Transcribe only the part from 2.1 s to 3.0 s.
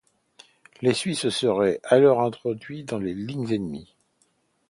introduits dans